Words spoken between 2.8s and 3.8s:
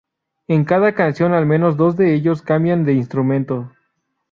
de instrumento.